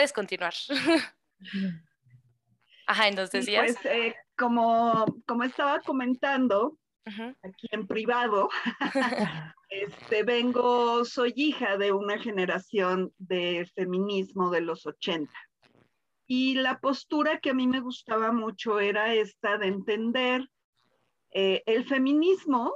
[0.00, 0.54] puedes continuar.
[2.86, 3.76] Ajá, entonces decías.
[3.82, 6.78] Pues eh, como, como estaba comentando,
[7.42, 8.48] aquí en privado,
[9.68, 15.30] este, vengo, soy hija de una generación de feminismo de los 80.
[16.26, 20.48] Y la postura que a mí me gustaba mucho era esta de entender
[21.32, 22.74] eh, el feminismo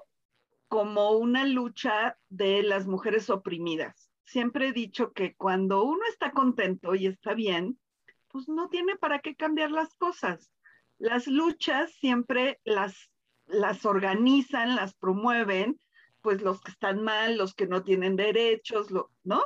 [0.69, 4.04] como una lucha de las mujeres oprimidas.
[4.25, 7.79] Siempre he dicho que cuando uno está contento y está bien,
[8.29, 10.51] pues no tiene para qué cambiar las cosas.
[10.99, 13.11] Las luchas siempre las,
[13.47, 15.79] las organizan, las promueven,
[16.21, 18.89] pues los que están mal, los que no tienen derechos,
[19.23, 19.43] ¿no?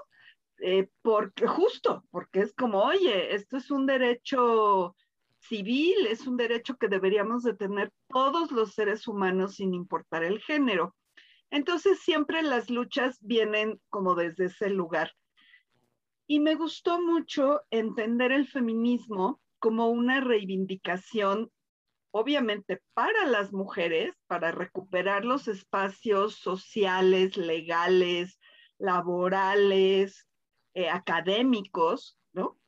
[0.61, 4.97] Eh, porque justo, porque es como, oye, esto es un derecho
[5.41, 10.41] civil, es un derecho que deberíamos de tener todos los seres humanos sin importar el
[10.41, 10.97] género.
[11.51, 15.13] Entonces siempre las luchas vienen como desde ese lugar.
[16.27, 21.51] Y me gustó mucho entender el feminismo como una reivindicación,
[22.11, 28.39] obviamente, para las mujeres, para recuperar los espacios sociales, legales,
[28.79, 30.27] laborales,
[30.75, 32.59] eh, académicos, ¿no?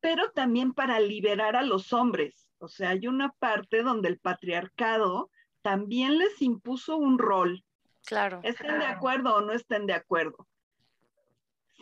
[0.00, 2.48] Pero también para liberar a los hombres.
[2.58, 5.30] O sea, hay una parte donde el patriarcado
[5.62, 7.64] también les impuso un rol.
[8.06, 8.40] Claro.
[8.42, 10.46] Estén de acuerdo o no estén de acuerdo.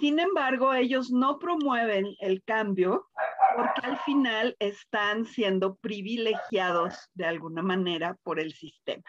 [0.00, 3.08] Sin embargo, ellos no promueven el cambio
[3.56, 9.04] porque al final están siendo privilegiados de alguna manera por el sistema,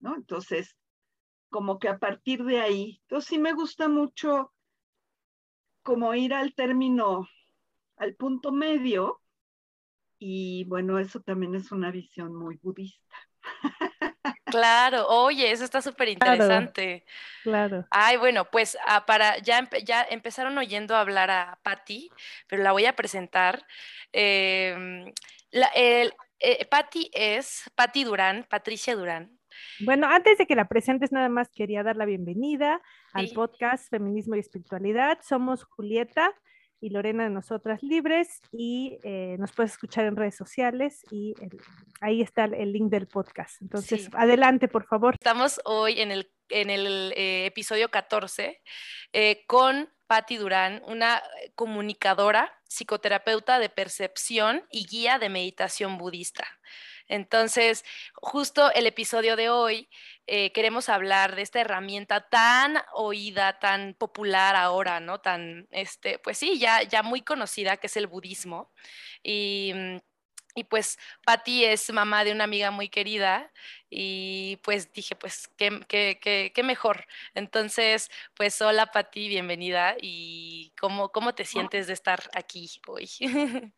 [0.00, 0.14] ¿no?
[0.14, 0.74] Entonces,
[1.50, 4.52] como que a partir de ahí, entonces sí me gusta mucho
[5.82, 7.28] como ir al término,
[7.96, 9.20] al punto medio,
[10.18, 13.16] y bueno, eso también es una visión muy budista.
[14.52, 17.04] Claro, oye, eso está súper interesante.
[17.42, 22.10] Claro, Ay, bueno, pues ah, para ya, ya empezaron oyendo hablar a Patti,
[22.46, 23.66] pero la voy a presentar.
[24.12, 25.10] Em,
[25.50, 26.10] eh,
[26.70, 29.38] Patti es Patti Durán, Patricia Durán.
[29.80, 32.80] Bueno, antes de que la presentes, nada más quería dar la bienvenida
[33.12, 35.18] al podcast Feminismo y Espiritualidad.
[35.22, 36.32] Somos Julieta
[36.82, 41.32] y Lorena de Nosotras Libres y eh, nos puedes escuchar en redes sociales y
[42.00, 43.62] ahí está el link del podcast.
[43.62, 45.14] Entonces, adelante, por favor.
[45.14, 48.60] Estamos hoy en el, en el eh, episodio 14
[49.12, 51.22] eh, con Patti Durán, una
[51.54, 56.44] comunicadora, psicoterapeuta de percepción y guía de meditación budista.
[57.12, 57.84] Entonces,
[58.14, 59.90] justo el episodio de hoy
[60.26, 65.20] eh, queremos hablar de esta herramienta tan oída, tan popular ahora, ¿no?
[65.20, 68.72] Tan, este, pues sí, ya, ya muy conocida, que es el budismo.
[69.22, 69.96] Y, mm,
[70.54, 73.52] y pues Patti es mamá de una amiga muy querida
[73.90, 77.06] y pues dije, pues qué, qué, qué, mejor.
[77.34, 83.10] Entonces, pues hola Patti, bienvenida y cómo, cómo te sientes de estar aquí hoy.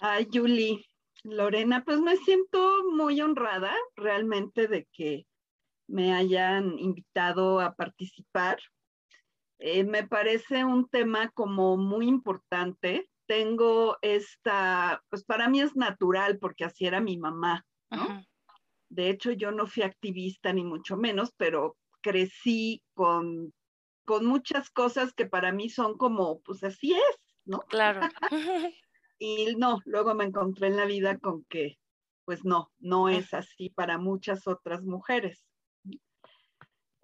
[0.00, 0.84] Ay, Julie,
[1.26, 5.26] Lorena, pues me siento muy honrada realmente de que
[5.88, 8.58] me hayan invitado a participar.
[9.58, 13.08] Eh, me parece un tema como muy importante.
[13.26, 18.24] Tengo esta, pues para mí es natural porque así era mi mamá, ¿no?
[18.88, 23.52] De hecho, yo no fui activista ni mucho menos, pero crecí con,
[24.04, 27.58] con muchas cosas que para mí son como, pues así es, ¿no?
[27.62, 28.00] Claro.
[29.18, 31.78] Y no, luego me encontré en la vida con que,
[32.24, 35.42] pues no, no es así para muchas otras mujeres.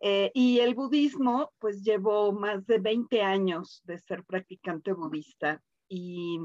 [0.05, 6.39] Eh, y el budismo, pues llevo más de 20 años de ser practicante budista y,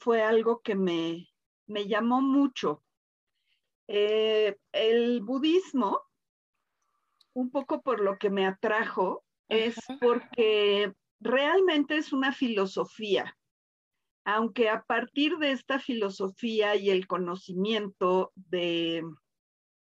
[0.00, 1.26] fue algo que me,
[1.66, 2.82] llamó mucho.
[3.86, 6.02] Eh, el budismo,
[7.32, 13.37] un poco por lo que me atrajo, es porque realmente es una filosofía
[14.28, 19.02] aunque a partir de esta filosofía y el conocimiento de,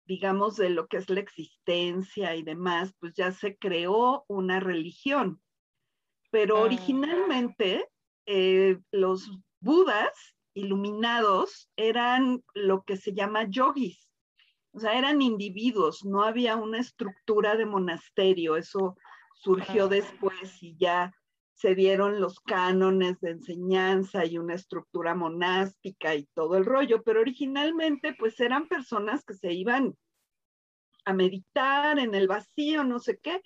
[0.07, 5.43] digamos, de lo que es la existencia y demás, pues ya se creó una religión.
[6.31, 6.63] Pero ah.
[6.63, 7.87] originalmente
[8.25, 9.31] eh, los
[9.61, 10.11] budas
[10.55, 14.09] iluminados eran lo que se llama yogis,
[14.73, 18.97] o sea, eran individuos, no había una estructura de monasterio, eso
[19.35, 19.89] surgió ah.
[19.89, 21.13] después y ya
[21.61, 27.21] se dieron los cánones de enseñanza y una estructura monástica y todo el rollo, pero
[27.21, 29.95] originalmente pues eran personas que se iban
[31.05, 33.43] a meditar en el vacío, no sé qué,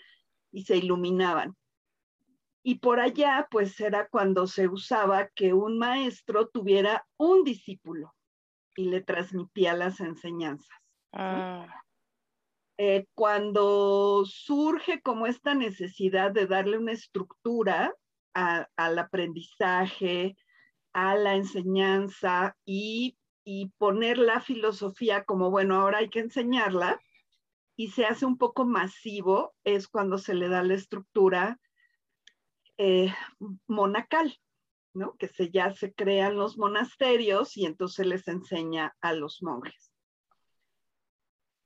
[0.53, 1.57] y se iluminaban.
[2.63, 8.15] Y por allá pues era cuando se usaba que un maestro tuviera un discípulo
[8.77, 10.79] y le transmitía las enseñanzas.
[11.13, 11.67] Ah.
[12.79, 17.93] Eh, cuando surge como esta necesidad de darle una estructura
[18.35, 20.37] al aprendizaje,
[20.93, 23.19] a la enseñanza y,
[23.77, 26.99] poner la filosofía como, bueno, ahora hay que enseñarla
[27.77, 31.61] y se hace un poco masivo, es cuando se le da la estructura
[32.79, 33.13] eh,
[33.67, 34.41] monacal,
[34.95, 35.15] ¿no?
[35.19, 39.93] Que se, ya se crean los monasterios y entonces les enseña a los monjes.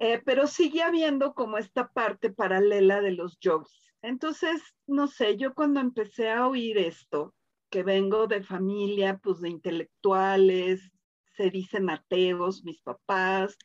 [0.01, 3.88] Eh, pero sigue habiendo como esta parte paralela de los yogis.
[4.03, 7.35] Entonces, no sé, yo cuando empecé a oír esto,
[7.71, 10.91] que vengo de familia, pues de intelectuales,
[11.37, 13.57] se dicen ateos, mis papás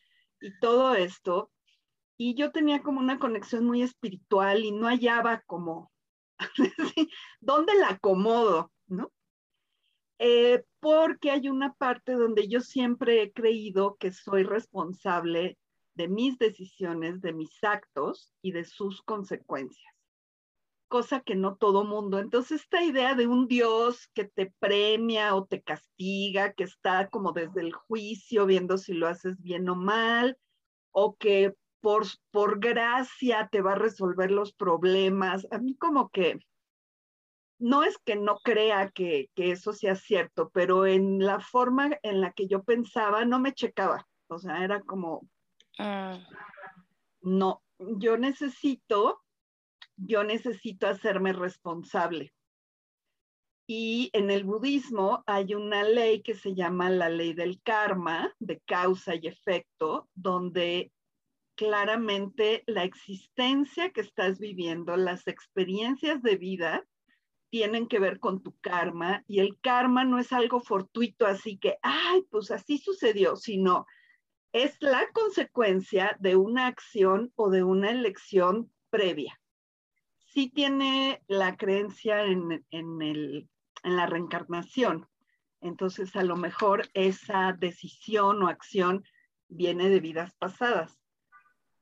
[0.42, 1.52] y todo esto,
[2.18, 5.92] y yo tenía como una conexión muy espiritual y no hallaba como,
[7.42, 8.72] ¿dónde la acomodo?
[8.88, 9.12] ¿No?
[10.20, 15.58] Eh, porque hay una parte donde yo siempre he creído que soy responsable
[15.96, 19.93] de mis decisiones, de mis actos y de sus consecuencias.
[20.94, 22.20] Cosa que no todo mundo.
[22.20, 27.32] Entonces, esta idea de un Dios que te premia o te castiga, que está como
[27.32, 30.38] desde el juicio viendo si lo haces bien o mal,
[30.92, 36.38] o que por, por gracia te va a resolver los problemas, a mí como que
[37.58, 42.22] no es que no crea que, que, eso sea cierto, pero en la forma en
[42.22, 44.08] la que yo pensaba no me checaba.
[44.28, 45.28] O sea, era como,
[45.80, 46.20] Ah.
[47.22, 49.22] No, yo necesito,
[49.98, 52.34] yo necesito hacerme responsable.
[53.68, 58.60] Y en el budismo hay una ley que se llama la ley del karma, de
[58.62, 60.92] causa y efecto, donde
[61.56, 66.86] claramente la existencia que estás viviendo, las experiencias de vida,
[67.54, 71.78] tienen que ver con tu karma y el karma no es algo fortuito, así que,
[71.84, 73.86] ay, pues así sucedió, sino
[74.54, 79.40] es la consecuencia de una acción o de una elección previa.
[80.34, 83.48] Sí tiene la creencia en, en
[83.84, 85.08] la reencarnación.
[85.62, 89.04] Entonces, a lo mejor esa decisión o acción
[89.48, 90.98] viene de vidas pasadas.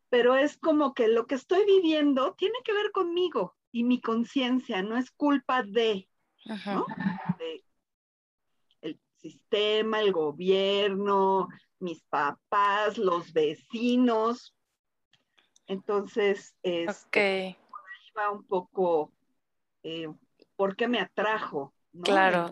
[0.09, 4.83] Pero es como que lo que estoy viviendo tiene que ver conmigo y mi conciencia,
[4.83, 6.09] no es culpa de,
[6.65, 6.85] ¿no?
[7.39, 7.63] de
[8.81, 11.47] el sistema, el gobierno,
[11.79, 14.53] mis papás, los vecinos.
[15.67, 17.55] Entonces, es okay.
[18.17, 19.11] Va un poco
[19.83, 20.07] eh,
[20.55, 21.73] por qué me atrajo.
[22.03, 22.49] Claro.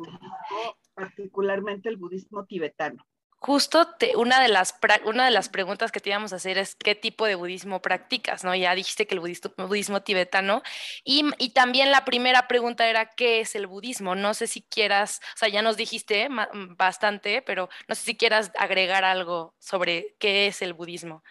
[0.94, 3.06] particularmente el budismo tibetano.
[3.42, 6.94] Justo una, de las, una de las preguntas que te íbamos a hacer es qué
[6.94, 8.54] tipo de budismo practicas, ¿no?
[8.54, 10.62] Ya dijiste que el budismo, budismo tibetano.
[11.06, 14.14] Y, y, también la primera pregunta era, ¿qué es el budismo?
[14.14, 16.28] No sé si quieras, o sea, ya nos dijiste
[16.78, 21.24] bastante, pero no sé si quieras agregar algo sobre qué es el budismo.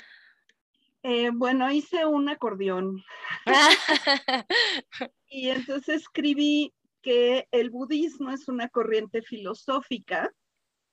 [1.03, 3.03] Eh, bueno, hice un acordeón.
[5.29, 10.33] y entonces escribí que el budismo es una corriente filosófica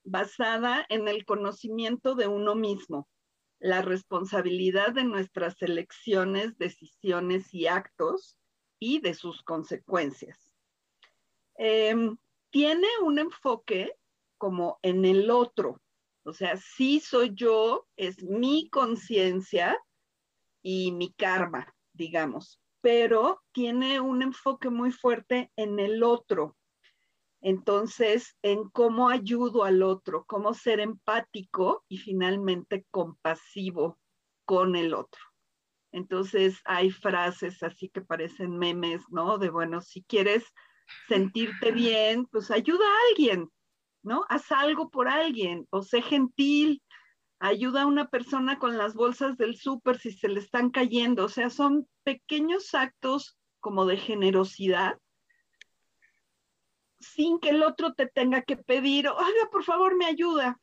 [0.03, 3.09] basada en el conocimiento de uno mismo,
[3.59, 8.37] la responsabilidad de nuestras elecciones, decisiones y actos
[8.77, 10.51] y de sus consecuencias.
[11.57, 12.17] Em,
[12.51, 13.93] tiene un enfoque
[14.37, 15.81] como en el otro,
[16.23, 19.79] o sea, sí soy yo, es mi conciencia
[20.67, 26.57] y mi karma, digamos, pero tiene un enfoque muy fuerte en el otro,
[27.39, 33.99] entonces, en cómo ayudo al otro, cómo ser empático y finalmente compasivo
[34.45, 35.21] con el otro.
[35.91, 39.37] Entonces, hay frases así que parecen memes, ¿no?
[39.37, 40.43] De, bueno, si quieres
[41.07, 43.51] sentirte bien, pues ayuda a alguien,
[44.01, 44.25] ¿no?
[44.27, 46.81] Haz algo por alguien o sé gentil,
[47.47, 51.25] ayuda a una persona con las bolsas del súper si se le están cayendo.
[51.25, 54.99] O sea, son pequeños actos como de generosidad
[57.13, 60.59] sin que el otro te tenga que pedir, oiga, por favor, me ayuda.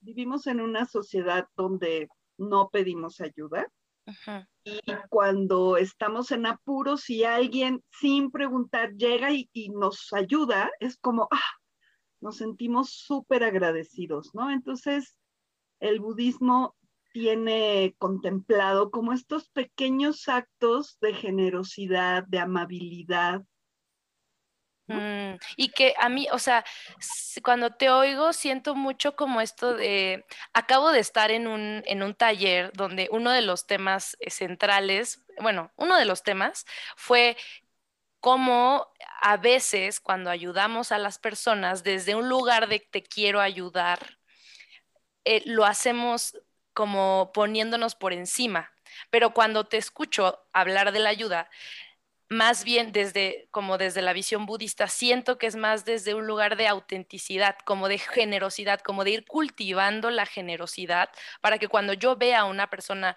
[0.00, 3.66] Vivimos en una sociedad donde no pedimos ayuda.
[4.64, 4.80] Y
[5.10, 11.52] cuando estamos en apuros y alguien sin preguntar llega y, nos ayuda, es como, ah,
[12.20, 14.50] nos sentimos súper agradecidos, ¿no?
[14.50, 15.14] Entonces,
[15.80, 16.76] el budismo
[17.12, 23.42] tiene contemplado como estos pequeños actos de generosidad, de amabilidad,
[24.88, 26.64] Mm, y que a mí, o sea,
[27.44, 32.14] cuando te oigo, siento mucho como esto de, acabo de estar en un, en un
[32.14, 36.64] taller donde uno de los temas eh, centrales, bueno, uno de los temas
[36.96, 37.36] fue
[38.20, 38.88] cómo
[39.20, 44.17] a veces cuando ayudamos a las personas desde un lugar de te quiero ayudar,
[45.28, 46.38] eh, lo hacemos
[46.72, 48.72] como poniéndonos por encima.
[49.10, 51.50] Pero cuando te escucho hablar de la ayuda,
[52.30, 56.56] más bien desde, como desde la visión budista, siento que es más desde un lugar
[56.56, 61.10] de autenticidad, como de generosidad, como de ir cultivando la generosidad
[61.42, 63.14] para que cuando yo vea a una persona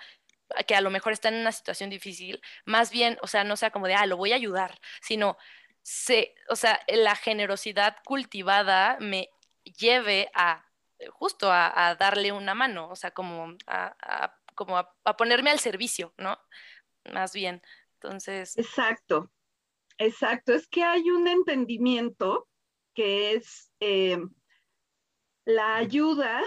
[0.68, 3.72] que a lo mejor está en una situación difícil, más bien, o sea, no sea
[3.72, 5.38] como de, ah, lo voy a ayudar, sino,
[5.82, 9.30] se, o sea, la generosidad cultivada me
[9.64, 10.66] lleve a
[11.10, 16.38] justo a, darle una mano, o sea, como a, como a, ponerme al servicio, ¿no?
[17.12, 17.62] Más bien.
[17.96, 18.58] Entonces.
[18.58, 19.32] Exacto,
[19.98, 20.54] exacto.
[20.54, 22.48] Es que hay un entendimiento
[22.94, 24.20] que es eh,
[25.46, 26.42] la ayuda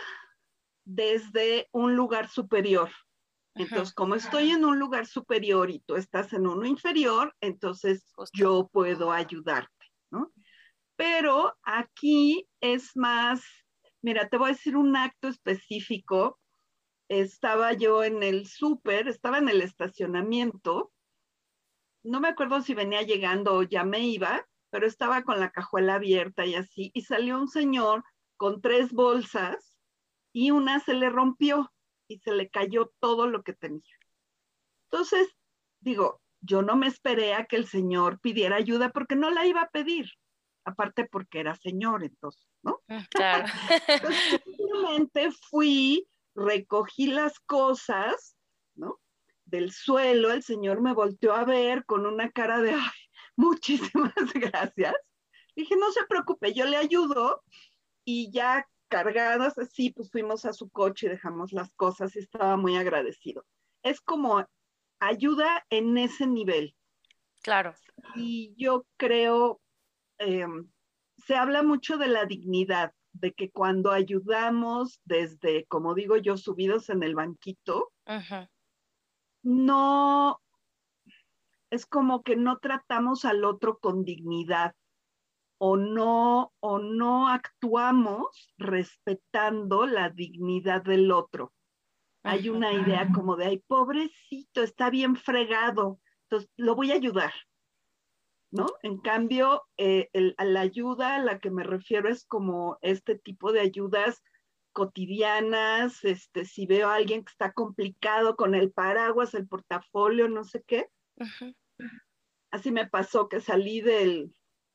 [0.84, 2.90] desde un lugar superior.
[3.56, 8.68] Entonces, como estoy en un lugar superior y tú estás en uno inferior, entonces yo
[8.72, 10.32] puedo ayudarte, ¿no?
[10.96, 13.42] Pero aquí es más,
[14.04, 16.38] mira, te voy a decir un acto específico.
[17.08, 20.92] Estaba yo en el súper, estaba en el estacionamiento
[22.04, 25.94] no me acuerdo si venía llegando o ya me iba, pero estaba con la cajuela
[25.94, 28.04] abierta y así, y salió un señor
[28.36, 29.78] con tres bolsas
[30.32, 31.72] y una se le rompió
[32.06, 33.96] y se le cayó todo lo que tenía.
[34.90, 35.28] Entonces,
[35.80, 39.62] digo, yo no me esperé a que el señor pidiera ayuda porque no la iba
[39.62, 40.10] a pedir,
[40.64, 42.80] aparte porque era señor, entonces, ¿no?
[42.88, 43.46] Mm, claro.
[43.88, 48.36] entonces, simplemente fui, recogí las cosas,
[48.74, 49.00] ¿no?
[49.46, 52.90] del suelo, el Señor me volteó a ver con una cara de, ay,
[53.36, 54.94] muchísimas gracias.
[55.54, 57.42] Dije, no se preocupe, yo le ayudo
[58.04, 62.56] y ya cargadas así, pues fuimos a su coche y dejamos las cosas y estaba
[62.56, 63.44] muy agradecido.
[63.82, 64.44] Es como
[65.00, 66.74] ayuda en ese nivel.
[67.42, 67.74] Claro.
[68.14, 69.60] Y yo creo,
[70.24, 70.68] em,
[71.16, 76.90] se habla mucho de la dignidad, de que cuando ayudamos desde, como digo yo, subidos
[76.90, 77.92] en el banquito,
[79.42, 80.40] no,
[81.70, 84.74] es como que no tratamos al otro con dignidad
[85.58, 91.52] o no, o no actuamos respetando la dignidad del otro.
[92.22, 97.32] Hay una idea como de, ay, pobrecito, está bien fregado, entonces lo voy a ayudar.
[98.54, 98.66] ¿No?
[98.84, 103.58] En cambio, eh, la ayuda a la que me refiero es como este tipo de
[103.58, 104.22] ayudas
[104.72, 110.44] cotidianas, este, si veo a alguien que está complicado con el paraguas, el portafolio, no
[110.44, 110.88] sé qué.
[112.52, 114.32] Así me pasó que salí del,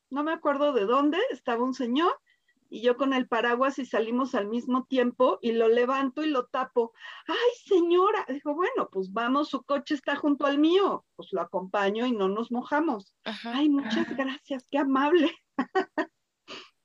[0.10, 2.20] no me acuerdo de dónde, estaba un señor
[2.70, 6.46] y yo con el paraguas y salimos al mismo tiempo y lo levanto y lo
[6.48, 6.94] tapo.
[7.28, 7.36] Ay,
[7.66, 12.12] señora, dijo, bueno, pues vamos, su coche está junto al mío, pues lo acompaño y
[12.12, 13.16] no nos mojamos.
[13.44, 15.36] Ay, muchas gracias, qué amable.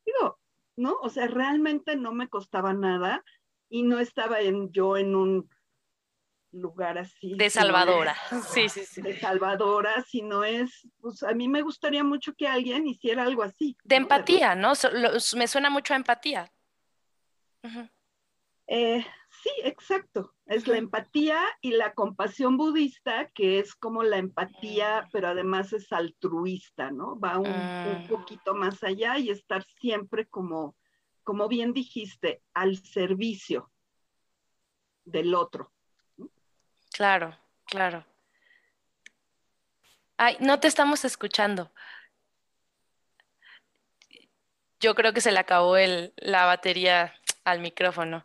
[0.07, 0.39] Digo,
[0.77, 0.97] ¿no?
[1.03, 3.23] O sea, realmente no me costaba nada
[3.69, 5.51] y no estaba en, yo en un
[6.55, 7.35] lugar así.
[7.37, 8.17] De salvadora.
[8.53, 9.03] sí, sí, sí.
[9.03, 13.77] De salvadora, sino es, pues a mí me gustaría mucho que alguien hiciera algo así.
[13.85, 14.73] De empatía, ¿no?
[15.37, 16.51] me suena mucho a empatía.
[18.67, 19.05] eh,
[19.43, 20.35] Sí, exacto.
[20.47, 25.09] Es la empatía y la compasión budista, que es como la empatía, mm.
[25.13, 27.19] pero además es altruista, ¿no?
[27.19, 28.09] Va un, un, mm.
[28.09, 30.77] poquito más allá y estar siempre como,
[31.25, 33.71] como bien dijiste, al servicio
[35.05, 35.74] del otro.
[36.95, 37.37] Claro,
[37.67, 38.07] claro.
[40.17, 41.73] Ay, no te estamos escuchando.
[44.79, 48.25] Yo creo que se le acabó el, la batería al micrófono.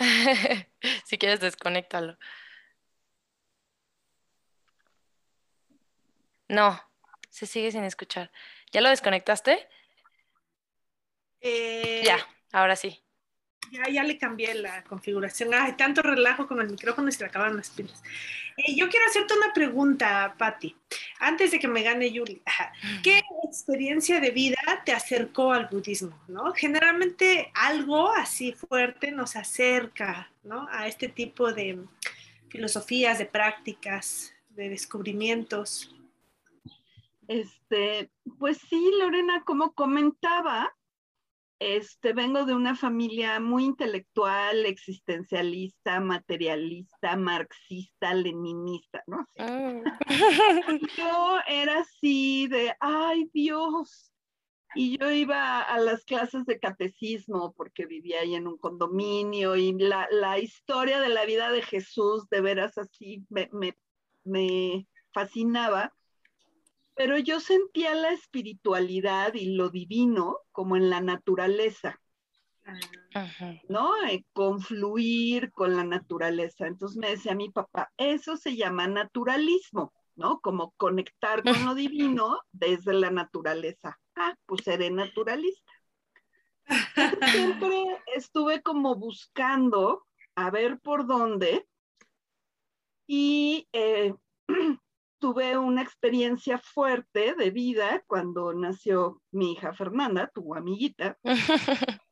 [1.04, 2.18] si quieres, desconéctalo.
[6.48, 6.80] No,
[7.28, 8.32] se sigue sin escuchar.
[8.72, 9.68] ¿Ya lo desconectaste?
[11.40, 12.18] Eh, ya,
[12.50, 13.00] ahora sí.
[13.70, 15.54] Ya, ya le cambié la configuración.
[15.54, 18.02] Hay tanto relajo con el micrófono y se le acaban las pilas.
[18.56, 20.74] Eh, yo quiero hacerte una pregunta, Patti,
[21.20, 22.42] antes de que me gane Yuli.
[23.02, 26.18] ¿Qué experiencia de vida te acercó al budismo?
[26.28, 26.52] ¿no?
[26.52, 30.66] Generalmente algo así fuerte nos acerca ¿no?
[30.70, 31.78] a este tipo de
[32.48, 35.94] filosofías, de prácticas, de descubrimientos.
[37.28, 40.74] Este, pues sí, Lorena, como comentaba,
[41.60, 49.26] este, vengo de una familia muy intelectual, existencialista, materialista, marxista, leninista, ¿no?
[49.36, 49.82] Mm.
[50.96, 54.10] Yo era así de, ay Dios.
[54.74, 59.72] Y yo iba a las clases de catecismo porque vivía ahí en un condominio y
[59.72, 63.76] la, la historia de la vida de Jesús, de veras así, me, me,
[64.24, 65.92] me fascinaba
[67.00, 71.98] pero yo sentía la espiritualidad y lo divino como en la naturaleza,
[73.70, 74.04] ¿no?
[74.04, 76.66] Eh, confluir con la naturaleza.
[76.66, 80.40] Entonces me decía mi papá, eso se llama naturalismo, ¿no?
[80.40, 83.98] Como conectar con lo divino desde la naturaleza.
[84.14, 85.72] Ah, pues seré naturalista.
[87.32, 87.82] Siempre
[88.14, 91.66] estuve como buscando a ver por dónde
[93.06, 94.12] y eh,
[95.20, 101.16] tuve una experiencia fuerte de vida cuando nació mi hija Fernanda, tu amiguita.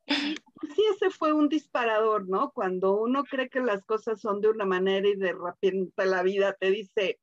[0.61, 2.51] Y sí, ese fue un disparador, ¿no?
[2.51, 6.55] Cuando uno cree que las cosas son de una manera y de repente la vida
[6.59, 7.21] te dice,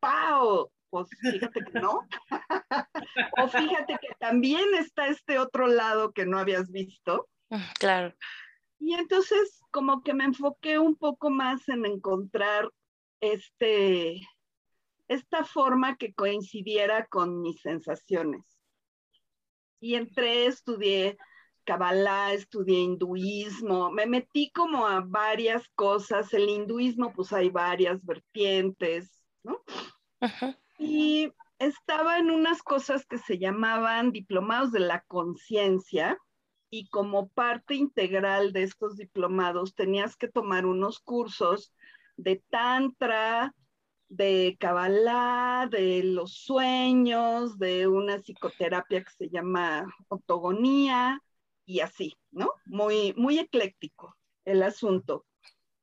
[0.00, 0.70] ¡pau!
[0.90, 2.00] Pues fíjate que no.
[3.38, 7.26] o fíjate que también está este otro lado que no habías visto.
[7.80, 8.14] Claro.
[8.78, 12.70] Y entonces como que me enfoqué un poco más en encontrar
[13.20, 14.20] este,
[15.08, 18.42] esta forma que coincidiera con mis sensaciones.
[19.80, 21.16] Y entré, estudié
[21.64, 26.32] Kabbalah, estudié hinduismo, me metí como a varias cosas.
[26.32, 29.62] El hinduismo, pues hay varias vertientes, ¿no?
[30.78, 36.18] Y estaba en unas cosas que se llamaban diplomados de la conciencia,
[36.70, 41.72] y como parte integral de estos diplomados tenías que tomar unos cursos
[42.16, 43.54] de tantra,
[44.08, 51.20] de Kabbalah, de los sueños, de una psicoterapia que se llama ortogonía
[51.64, 52.52] y así, ¿no?
[52.66, 55.26] Muy, muy ecléctico el asunto.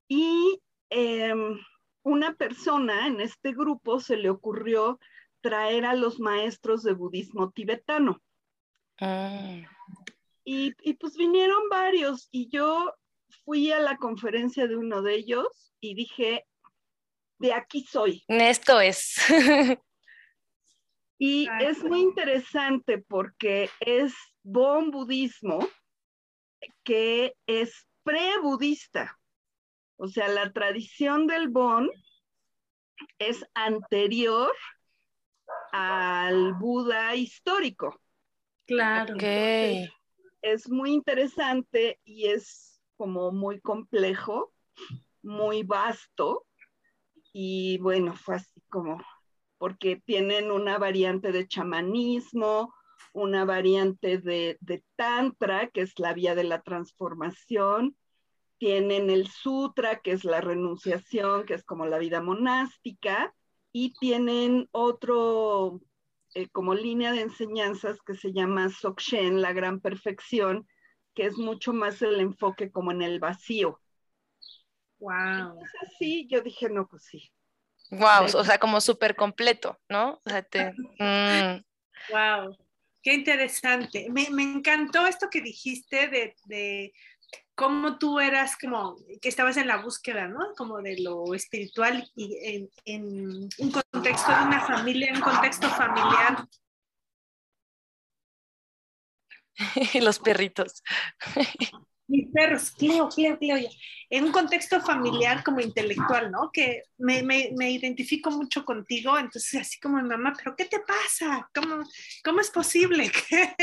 [0.08, 1.60] Y em,
[2.04, 5.00] una persona en este grupo se le ocurrió
[5.42, 8.22] traer a los maestros de budismo tibetano.
[9.00, 9.62] Ah.
[10.46, 12.94] Y, y pues vinieron varios y yo
[13.44, 16.46] fui a la conferencia de uno de ellos y dije,
[17.44, 18.24] de aquí soy.
[18.30, 19.16] Esto es.
[21.20, 25.60] y es muy interesante porque es bon budismo
[26.86, 29.20] que es pre-budista.
[29.98, 31.92] O sea, la tradición del bon
[33.20, 34.54] es anterior
[35.74, 38.00] al Buda histórico.
[38.66, 39.16] Claro.
[40.42, 44.54] es muy interesante y es como muy complejo,
[45.22, 46.46] muy vasto.
[47.34, 49.02] Y bueno, fue así como,
[49.58, 52.74] porque tienen una variante de chamanismo,
[53.12, 57.98] una variante de, de tantra, que es la vía de la transformación,
[58.58, 63.36] tienen el sutra, que es la renunciación, que es como la vida monástica,
[63.74, 65.82] y tienen otro
[66.36, 70.68] eh, como línea de enseñanzas que se llama Sokshen, la gran perfección,
[71.14, 73.80] que es mucho más el enfoque como en el vacío.
[75.04, 75.60] Wow.
[75.60, 77.30] Entonces sí, yo dije, no, pues sí.
[77.92, 80.22] Wow, o sea, como súper completo, ¿no?
[80.26, 80.72] O sea, te,
[82.10, 82.56] Wow, mm.
[83.02, 84.08] qué interesante.
[84.10, 86.94] Me, me, encantó esto que dijiste de, de
[87.54, 90.54] cómo tú eras como que estabas en la búsqueda, ¿no?
[90.56, 95.70] Como de lo espiritual y en, en un contexto de una familia, en un contexto
[95.70, 96.48] familiar.
[100.02, 100.82] Los perritos.
[102.08, 103.70] mis perros, Cleo, Cleo, Cleo.
[104.10, 106.52] En un contexto familiar como intelectual, ¿no?
[106.52, 110.80] Que me, me, me, identifico mucho contigo, entonces así como mi mamá, pero ¿qué te
[110.82, 111.50] pasa?
[111.54, 111.84] ¿Cómo,
[112.24, 113.56] cómo es posible que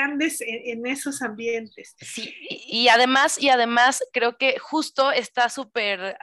[0.00, 1.94] andes en, esos ambientes?
[2.00, 6.16] Sí, y además, y además creo que justo está súper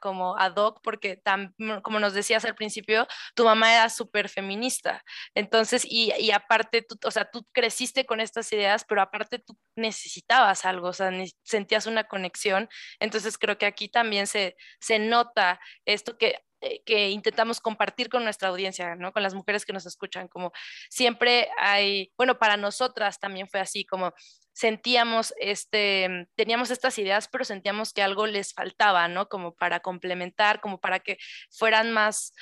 [0.00, 5.02] como ad hoc, porque tam, como nos decías al principio, tu mamá era súper feminista,
[5.34, 9.56] entonces, y, y aparte, tú, o sea, tú creciste con estas ideas, pero aparte tú
[9.76, 11.10] necesitabas algo, o sea,
[11.42, 12.68] sentías una conexión.
[13.00, 18.24] Entonces creo que aquí también se, se nota esto que eh, que intentamos compartir con
[18.24, 19.12] nuestra audiencia, ¿no?
[19.12, 20.52] Con las mujeres que nos escuchan, como
[20.88, 24.14] siempre hay, bueno, para nosotras también fue así, como
[24.54, 29.28] sentíamos, este, teníamos estas ideas, pero sentíamos que algo les faltaba, ¿no?
[29.28, 31.18] Como para complementar, como para que
[31.50, 32.32] fueran más,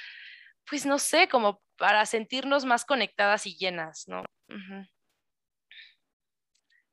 [0.71, 4.25] pues no sé, como para sentirnos más conectadas y llenas, ¿no?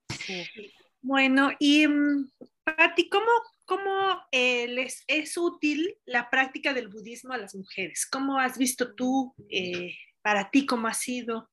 [0.09, 0.73] Sí.
[1.01, 2.31] Bueno, y mm,
[2.63, 3.31] Patti, ¿cómo,
[3.65, 8.07] cómo eh, les es útil la práctica del budismo a las mujeres?
[8.09, 11.49] ¿Cómo has visto tú, eh, para ti, cómo ha sido?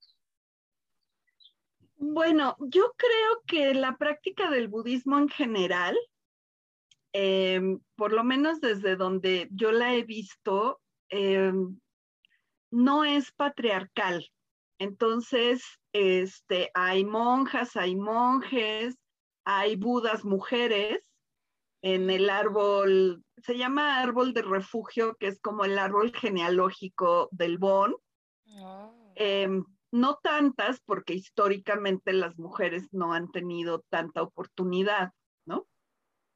[1.97, 5.97] Bueno, yo creo que la práctica del budismo en general,
[7.13, 11.81] em, por lo menos desde donde yo la he visto, em,
[12.71, 14.31] no es patriarcal.
[14.79, 18.97] Entonces, este, hay monjas, hay monjes,
[19.51, 21.03] hay budas mujeres
[21.81, 27.57] en el árbol, se llama árbol de refugio, que es como el árbol genealógico del
[27.57, 27.97] Bon.
[28.61, 28.93] Oh.
[29.15, 35.13] Em, no tantas, porque históricamente las mujeres no han tenido tanta oportunidad,
[35.47, 35.67] ¿no?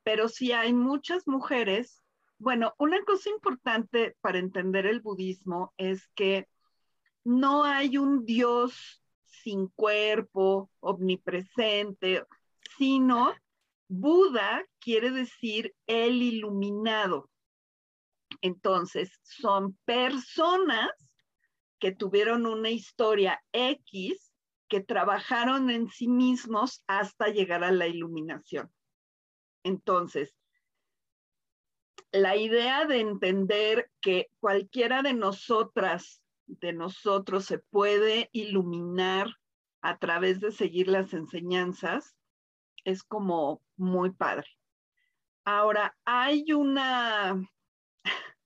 [0.04, 2.02] Pero sí hay muchas mujeres
[2.38, 6.48] Bueno, una cosa importante para entender el budismo es que
[7.24, 12.24] no hay un Dios sin cuerpo, omnipresente,
[12.76, 13.34] sino
[13.88, 17.30] Buda quiere decir el iluminado.
[18.40, 20.90] Entonces, son personas
[21.78, 24.32] que tuvieron una historia X,
[24.68, 28.72] que trabajaron en sí mismos hasta llegar a la iluminación.
[29.64, 30.34] Entonces,
[32.12, 39.28] la idea de entender que cualquiera de nosotras, de nosotros, se puede iluminar
[39.82, 42.16] a través de seguir las enseñanzas,
[42.84, 44.48] es como muy padre.
[45.44, 47.34] Ahora, hay una,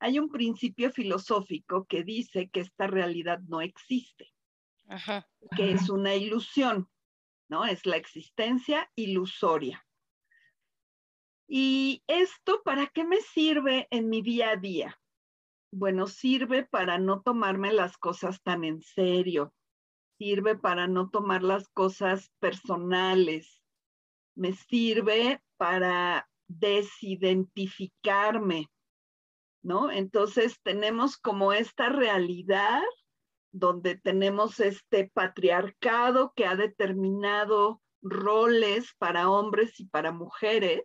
[0.00, 4.32] hay un principio filosófico que dice que esta realidad no existe,
[5.56, 6.88] que es una ilusión,
[7.48, 7.64] ¿no?
[7.64, 9.84] Es la existencia ilusoria.
[11.48, 14.98] ¿Y esto para qué me sirve en mi día a día?
[15.70, 19.54] Bueno, sirve para no tomarme las cosas tan en serio,
[20.18, 23.61] sirve para no tomar las cosas personales,
[24.34, 28.70] me sirve para desidentificarme,
[29.62, 29.90] ¿no?
[29.90, 32.82] Entonces tenemos como esta realidad
[33.52, 40.84] donde tenemos este patriarcado que ha determinado roles para hombres y para mujeres.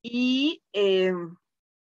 [0.00, 1.12] Y eh,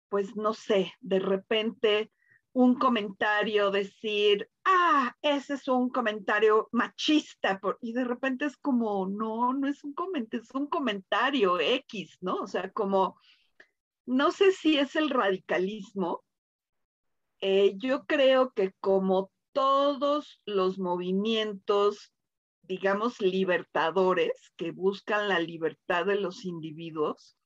[0.08, 2.12] pues no sé, de repente
[2.58, 9.52] un comentario, decir, ah, ese es un comentario machista, y de repente es como, no,
[9.52, 12.34] no es un comentario, es un comentario X, ¿no?
[12.34, 13.16] O sea, como,
[14.06, 16.24] no sé si es el radicalismo.
[17.40, 22.12] Eh, yo creo que como todos los movimientos,
[22.62, 27.36] digamos, libertadores que buscan la libertad de los individuos,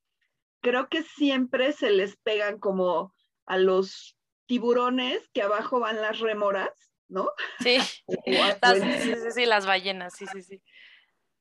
[0.59, 3.13] creo que siempre se les pegan como
[3.45, 6.71] a los tiburones que abajo van las rémoras,
[7.07, 7.29] ¿no?
[7.59, 7.77] Sí,
[8.61, 10.61] las, sí, sí, las ballenas, sí, sí, sí.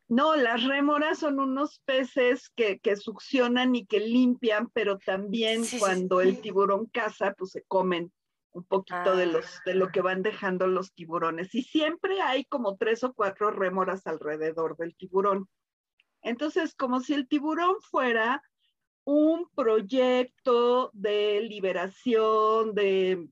[0.08, 6.20] No, las rémoras son unos peces que, que succionan y que limpian, pero también cuando
[6.20, 8.12] el tiburón caza, pues se comen
[8.52, 11.54] un poquito de, los, de lo que van dejando los tiburones.
[11.54, 15.48] Y siempre hay como tres o cuatro rémoras alrededor del tiburón.
[16.20, 18.42] Entonces, como si el tiburón fuera
[19.04, 23.28] un proyecto de liberación, de,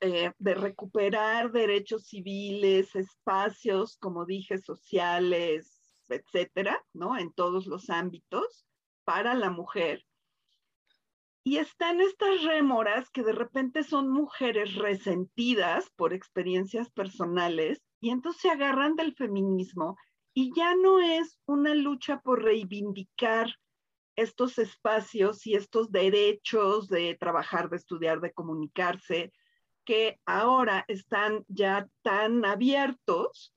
[0.00, 7.16] eh, de recuperar derechos civiles, espacios, como dije, sociales, etcétera, ¿no?
[7.16, 8.66] En todos los ámbitos
[9.04, 10.04] para la mujer.
[11.44, 18.42] Y están estas rémoras que de repente son mujeres resentidas por experiencias personales y entonces
[18.42, 19.96] se agarran del feminismo
[20.34, 23.56] y ya no es una lucha por reivindicar
[24.16, 29.32] estos espacios y estos derechos de trabajar, de estudiar, de comunicarse,
[29.84, 33.54] que ahora están ya tan abiertos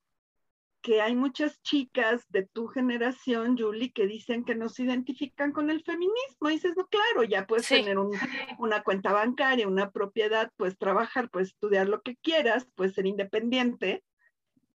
[0.85, 5.71] que hay muchas chicas de tu generación, Julie, que dicen que no se identifican con
[5.71, 6.47] el feminismo.
[6.47, 7.97] Y dices, no, claro, ya puedes tener
[8.59, 14.03] una cuenta bancaria, una propiedad, puedes trabajar, puedes estudiar lo que quieras, puedes ser independiente,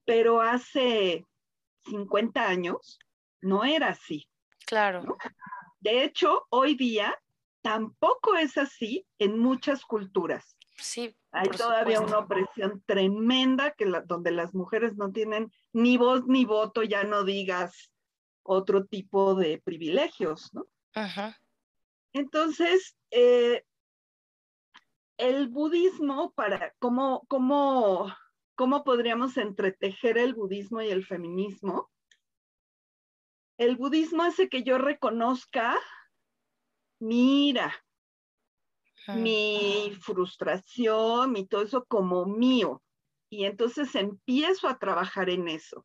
[0.05, 1.25] pero hace
[1.85, 2.99] 50 años
[3.41, 4.29] no era así.
[4.67, 5.17] Claro.
[5.81, 7.19] De hecho, hoy día
[7.63, 10.57] tampoco es así en muchas culturas.
[10.77, 11.17] Sí.
[11.33, 16.83] Hay todavía una opresión tremenda que donde las mujeres no tienen ni voz ni voto,
[16.83, 17.91] ya no digas
[18.43, 20.67] otro tipo de privilegios, ¿no?
[20.95, 21.39] Ajá.
[22.13, 23.65] Entonces, eh,
[25.19, 28.13] el budismo, para cómo, cómo,
[28.55, 31.91] cómo podríamos entretejer el budismo y el feminismo,
[33.61, 35.79] el budismo hace que yo reconozca
[36.99, 37.75] mi ira,
[39.09, 42.83] mi frustración, mi todo eso como mío.
[43.29, 45.85] Y entonces empiezo a trabajar en eso.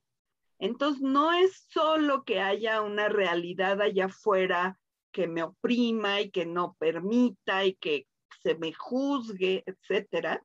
[0.58, 4.80] Entonces no es solo que haya una realidad allá afuera
[5.12, 8.08] que me oprima y que no permita y que
[8.42, 10.42] se me juzgue, etcétera,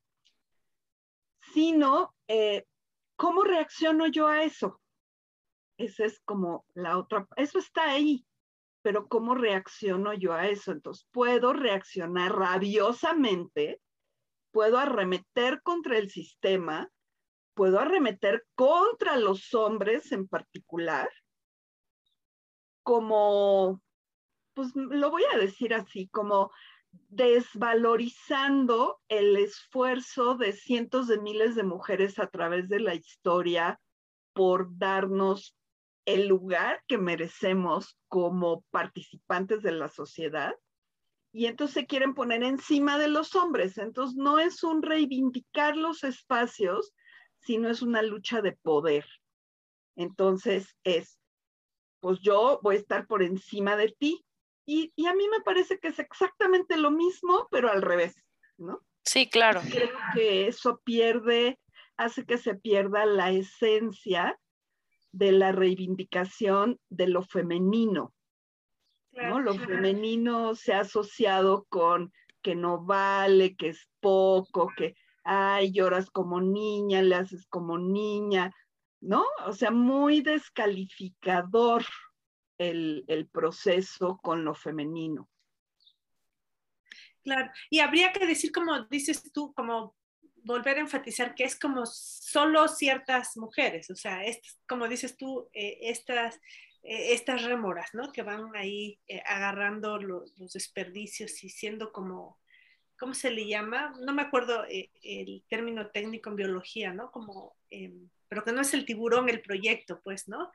[1.54, 2.66] sino eh,
[3.14, 4.79] cómo reacciono yo a eso.
[5.80, 8.26] Esa es como la otra, eso está ahí,
[8.82, 10.72] pero ¿cómo reacciono yo a eso?
[10.72, 13.80] Entonces, puedo reaccionar rabiosamente,
[14.50, 16.90] puedo arremeter contra el sistema,
[17.54, 21.08] puedo arremeter contra los hombres en particular,
[22.82, 23.80] como,
[24.52, 26.52] pues lo voy a decir así, como
[27.08, 33.80] desvalorizando el esfuerzo de cientos de miles de mujeres a través de la historia
[34.34, 35.56] por darnos
[36.04, 40.54] el lugar que merecemos como participantes de la sociedad
[41.32, 43.78] y entonces se quieren poner encima de los hombres.
[43.78, 46.92] Entonces no es un reivindicar los espacios,
[47.38, 49.06] sino es una lucha de poder.
[49.96, 51.18] Entonces es,
[52.00, 54.24] pues yo voy a estar por encima de ti.
[54.66, 58.14] Y, y a mí me parece que es exactamente lo mismo, pero al revés,
[58.56, 58.80] ¿no?
[59.04, 59.60] Sí, claro.
[59.70, 61.58] Creo que eso pierde,
[61.96, 64.38] hace que se pierda la esencia
[65.12, 68.14] de la reivindicación de lo femenino.
[69.12, 69.40] ¿no?
[69.40, 74.94] Lo femenino se ha asociado con que no vale, que es poco, que,
[75.24, 78.54] ay, lloras como niña, le haces como niña,
[79.00, 79.24] ¿no?
[79.46, 81.84] O sea, muy descalificador
[82.58, 85.28] el, el proceso con lo femenino.
[87.22, 89.94] Claro, y habría que decir, como dices tú, como
[90.44, 95.48] volver a enfatizar que es como solo ciertas mujeres, o sea, es, como dices tú,
[95.52, 96.36] eh, estas,
[96.82, 98.12] eh, estas rémoras, ¿no?
[98.12, 102.38] Que van ahí eh, agarrando los, desperdicios y siendo como,
[102.98, 103.94] ¿cómo se le llama?
[104.00, 107.10] No me acuerdo el término técnico en biología, ¿no?
[107.10, 110.50] Como, em, pero que no es el tiburón el proyecto, pues, ¿no?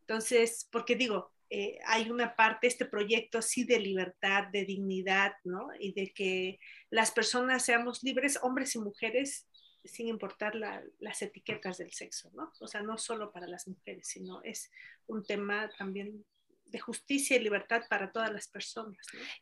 [0.00, 1.32] Entonces, porque digo,
[1.86, 5.68] hay una parte, este proyecto sí de libertad, de dignidad, ¿no?
[5.78, 6.58] Y de que
[6.90, 9.46] las personas seamos libres, hombres y mujeres,
[9.84, 12.52] sin importar las etiquetas del sexo, ¿no?
[12.60, 14.70] O sea, no solo para las mujeres, sino es
[15.06, 16.24] un tema también
[16.66, 18.98] de justicia y libertad para todas las personas.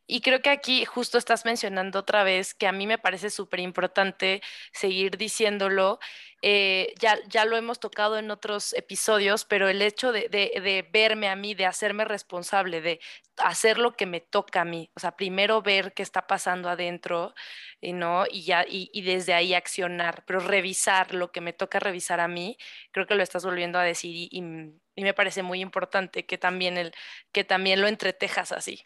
[0.06, 3.60] Y creo que aquí justo estás mencionando otra vez que a mí me parece súper
[3.60, 5.98] importante seguir diciéndolo
[6.46, 11.37] eh, ya, ya lo hemos tocado en otros episodios, pero el hecho de, verme a
[11.37, 13.00] mí, de hacerme responsable, de
[13.38, 17.35] hacer lo que me toca a mí, o sea, primero ver qué está pasando adentro,
[17.80, 18.26] y ¿no?
[18.30, 22.59] Y, ya, y, desde ahí accionar, pero revisar lo que me toca revisar a mí,
[22.92, 26.92] creo que lo estás volviendo a decir y, me parece muy importante que también, el,
[27.33, 28.85] que también lo entretejas así.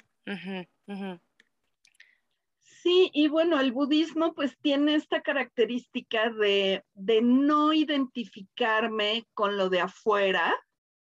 [2.88, 6.82] Sí, y bueno, el budismo pues tiene esta característica de,
[7.22, 10.56] no identificarme con lo de afuera,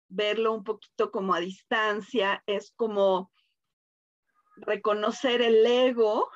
[0.08, 3.32] verlo un poquito como a distancia, es como
[4.55, 6.32] reconocer el ego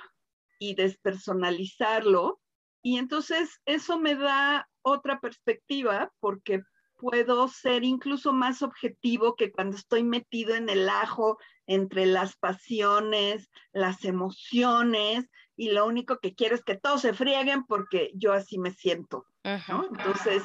[0.60, 2.40] y despersonalizarlo.
[2.84, 6.62] Y entonces eso me da otra perspectiva porque
[7.04, 11.38] puedo ser incluso más objetivo que cuando estoy metido en el ajo
[11.68, 15.26] entre las pasiones, las emociones,
[15.58, 19.26] y lo único que quiero es que todos se frieguen porque yo así me siento,
[19.44, 20.44] Entonces,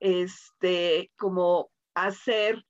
[0.00, 2.64] este, como hacer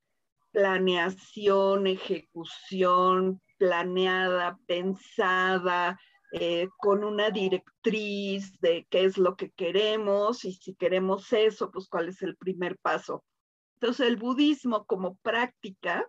[0.53, 5.99] planeación, ejecución planeada, pensada,
[6.39, 11.89] eh, con una directriz de qué es lo que queremos y si queremos eso, pues
[11.89, 13.25] cuál es el primer paso.
[13.77, 16.07] Entonces el budismo como práctica,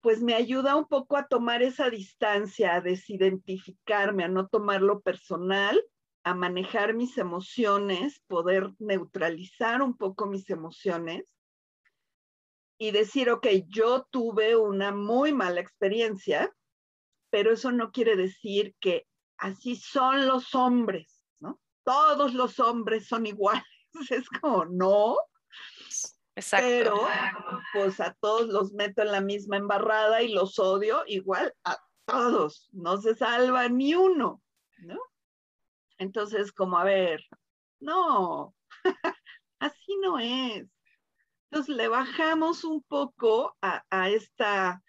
[0.00, 5.78] pues me ayuda un poco a tomar esa distancia, a desidentificarme, a no tomarlo personal,
[6.24, 11.24] a manejar mis emociones, poder neutralizar un poco mis emociones
[12.78, 16.50] y decir, ok, yo tuve una muy mala experiencia,
[17.32, 19.06] pero eso no quiere decir que
[19.38, 21.58] así son los hombres, ¿no?
[21.82, 23.64] Todos los hombres son iguales.
[24.10, 25.16] Es como, no.
[26.36, 26.66] Exacto.
[26.66, 27.08] Pero
[27.72, 32.68] pues a todos los meto en la misma embarrada y los odio igual a todos.
[32.72, 34.42] No se salva ni uno,
[34.78, 34.98] ¿no?
[35.98, 37.24] Entonces, como, a ver,
[37.80, 38.54] no,
[39.58, 40.66] así no es.
[41.50, 44.82] Entonces le bajamos un poco a, a esta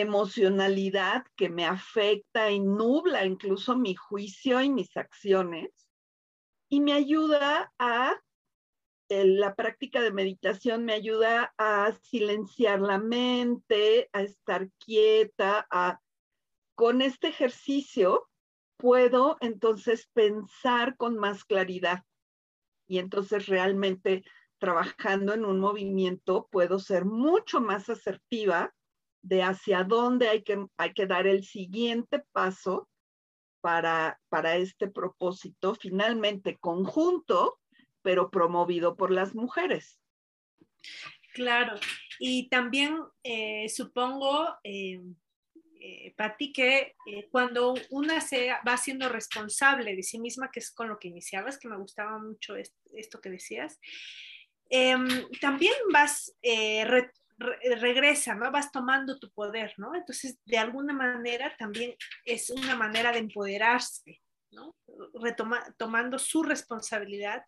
[0.00, 5.70] emocionalidad que me afecta y nubla incluso mi juicio y mis acciones
[6.68, 8.14] y me ayuda a,
[9.08, 15.98] la práctica de meditación me ayuda a silenciar la mente, a estar quieta, a,
[16.74, 18.28] con este ejercicio
[18.76, 22.04] puedo entonces pensar con más claridad.
[22.86, 24.24] Y entonces realmente
[24.58, 28.74] trabajando en un movimiento puedo ser mucho más asertiva
[29.22, 32.88] de hacia dónde hay que, hay que dar el siguiente paso
[33.60, 37.58] para, para este propósito finalmente conjunto,
[38.02, 40.00] pero promovido por las mujeres.
[41.34, 41.74] Claro,
[42.18, 45.00] y también eh, supongo, eh,
[45.80, 50.72] eh, Patti, que eh, cuando una se va siendo responsable de sí misma, que es
[50.72, 53.78] con lo que iniciabas, que me gustaba mucho esto, que decías,
[54.70, 55.08] em,
[55.40, 56.34] también vas
[57.38, 58.50] regresa, ¿no?
[58.50, 59.94] Vas tomando tu poder, ¿no?
[59.94, 64.20] Entonces, de alguna manera también es una manera de empoderarse,
[64.50, 64.74] ¿no?
[65.14, 67.44] Retoma, tomando su responsabilidad,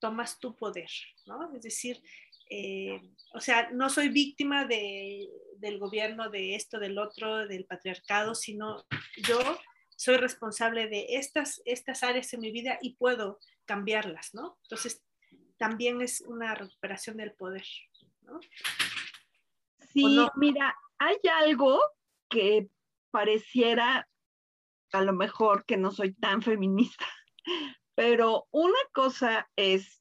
[0.00, 0.90] tomas tu poder,
[1.26, 1.54] ¿no?
[1.54, 2.02] Es decir,
[2.50, 3.00] eh,
[3.32, 8.84] o sea, no soy víctima del gobierno, de esto, del otro, del patriarcado, sino
[9.28, 9.38] yo
[9.96, 14.58] soy responsable de estas, estas áreas en mi vida y puedo cambiarlas, ¿no?
[14.64, 15.04] Entonces,
[15.58, 17.66] también es una recuperación del poder.
[19.92, 21.80] Sí, mira, hay algo
[22.28, 22.68] que
[23.10, 24.08] pareciera
[24.92, 27.06] a lo mejor que no soy tan feminista,
[27.94, 30.00] pero una cosa es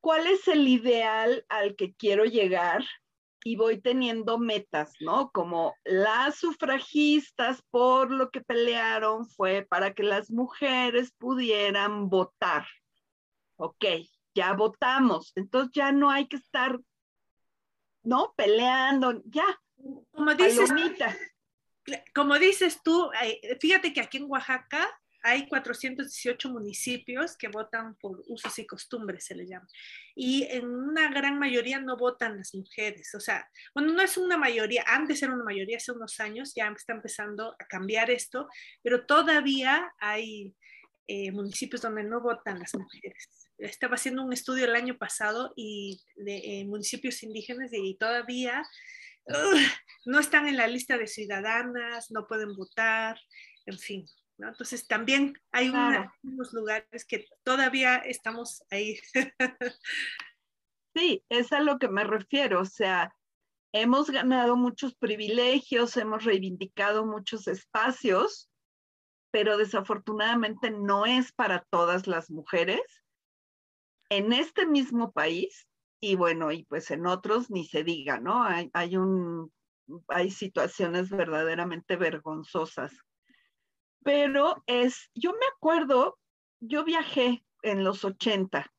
[0.00, 2.84] cuál es el ideal al que quiero llegar
[3.44, 5.30] y voy teniendo metas, ¿no?
[5.30, 12.66] Como las sufragistas por lo que pelearon fue para que las mujeres pudieran votar.
[13.56, 13.84] Ok,
[14.34, 16.80] ya votamos, entonces ya no hay que estar,
[18.04, 18.34] ¿no?
[18.36, 19.60] Peleando, ya.
[20.12, 20.70] Como dices,
[22.14, 24.88] como dices tú, eh, fíjate que aquí en Oaxaca
[25.24, 29.66] hay 418 municipios que votan por usos y costumbres, se le llama.
[30.14, 33.14] Y en una gran mayoría no votan las mujeres.
[33.14, 36.68] O sea, bueno, no es una mayoría, antes era una mayoría, hace unos años ya
[36.76, 38.48] está empezando a cambiar esto,
[38.82, 40.54] pero todavía hay
[41.06, 43.43] eh, municipios donde no votan las mujeres.
[43.58, 48.64] Estaba haciendo un estudio el año pasado y de eh, municipios indígenas y todavía
[50.04, 53.18] no están en la lista de ciudadanas, no pueden votar,
[53.66, 54.06] en fin.
[54.38, 55.70] Entonces también hay
[56.22, 58.98] unos lugares que todavía estamos ahí.
[60.94, 62.60] sí, es a lo que me refiero.
[62.60, 63.14] O sea,
[63.72, 68.50] hemos ganado muchos privilegios, hemos reivindicado muchos espacios,
[69.30, 72.82] pero desafortunadamente no es para todas las mujeres.
[74.10, 75.68] En este mismo país,
[76.00, 78.42] y bueno, y pues en otros ni se diga, ¿no?
[78.42, 79.52] Hay, hay, un,
[80.08, 82.92] hay situaciones verdaderamente vergonzosas
[84.04, 86.18] pero es, yo me acuerdo,
[86.60, 88.70] yo viajé en los 80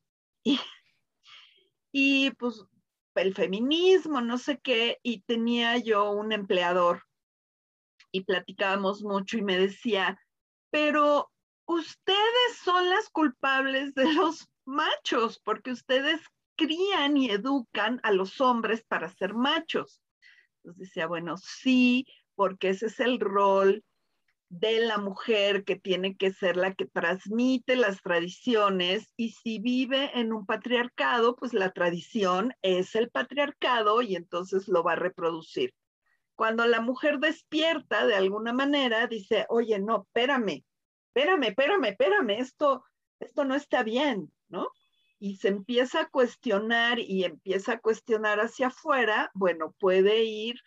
[0.42, 0.58] y,
[1.92, 2.64] y pues
[3.16, 7.02] el feminismo, no sé qué, y tenía yo un empleador
[8.12, 10.18] y platicábamos mucho y me decía,
[10.70, 11.30] pero
[11.66, 16.20] ustedes son las culpables de los machos, porque ustedes
[16.56, 20.00] crían y educan a los hombres para ser machos.
[20.58, 23.84] Entonces decía, bueno, sí, porque ese es el rol
[24.48, 30.12] de la mujer que tiene que ser la que transmite las tradiciones y si vive
[30.14, 35.74] en un patriarcado, pues la tradición es el patriarcado y entonces lo va a reproducir.
[36.36, 40.64] Cuando la mujer despierta de alguna manera, dice, oye, no, espérame,
[41.08, 42.84] espérame, espérame, espérame, esto,
[43.18, 44.68] esto no está bien, ¿no?
[45.18, 50.60] Y se empieza a cuestionar y empieza a cuestionar hacia afuera, bueno, puede ir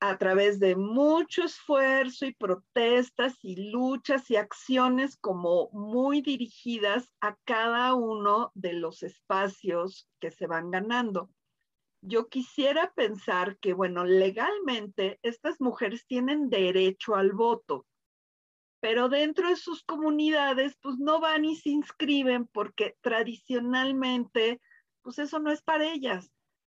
[0.00, 7.36] a través de mucho esfuerzo y protestas y luchas y acciones como muy dirigidas a
[7.44, 11.30] cada uno de los espacios que se van ganando.
[12.00, 17.84] Yo quisiera pensar que, bueno, legalmente estas mujeres tienen derecho al voto,
[18.80, 24.60] pero dentro de sus comunidades, pues no van y se inscriben porque tradicionalmente,
[25.02, 26.30] pues eso no es para ellas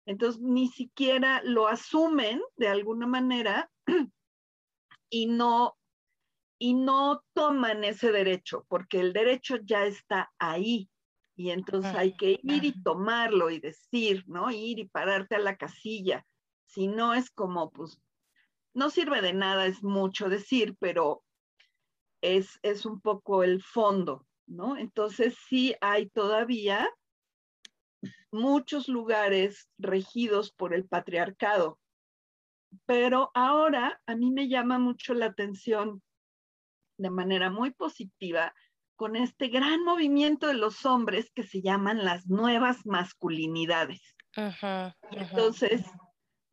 [0.06, 3.72] entonces, ni siquiera lo asumen de alguna manera
[5.10, 5.78] y no,
[6.60, 10.89] y no toman ese derecho, porque el derecho ya está ahí.
[11.36, 14.52] Y entonces hay que ir y tomarlo y decir, ¿no?
[14.52, 16.24] Ir y pararte a la casilla.
[16.68, 18.00] Si no es como, pues,
[18.76, 21.24] no sirve de nada, es mucho decir, pero
[22.24, 24.78] es, es un poco el fondo, ¿no?
[24.78, 26.90] Entonces sí hay todavía
[28.32, 31.80] muchos lugares regidos por el patriarcado.
[32.86, 36.02] Pero ahora a mí me llama mucho la atención
[36.98, 38.56] de manera muy positiva
[38.96, 44.16] con este gran movimiento de los hombres que se llaman las nuevas masculinidades.
[45.12, 45.86] Entonces,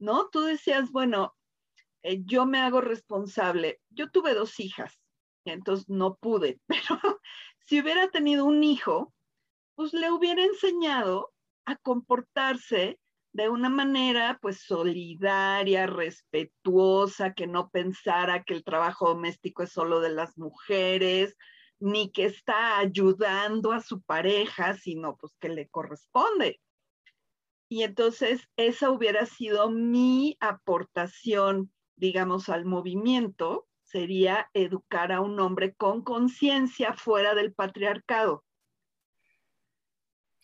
[0.01, 0.29] ¿no?
[0.31, 1.35] Tú decías, bueno,
[2.03, 3.81] eh, yo me hago responsable.
[3.91, 5.00] Yo tuve dos hijas,
[5.53, 7.21] entonces no pude, pero
[7.61, 9.13] si hubiera tenido un hijo,
[9.75, 11.33] pues le hubiera enseñado
[11.65, 12.99] a comportarse
[13.33, 20.01] de una manera pues solidaria, respetuosa, que no pensara que el trabajo doméstico es solo
[20.01, 21.37] de las mujeres,
[21.79, 26.61] ni que está ayudando a su pareja, sino pues que le corresponde.
[27.69, 35.75] Y entonces esa hubiera sido mi aportación, digamos, al movimiento, sería educar a un hombre
[35.75, 38.45] con conciencia fuera del patriarcado.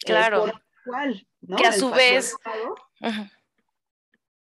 [0.01, 0.47] Claro.
[1.57, 2.37] Que a su vez...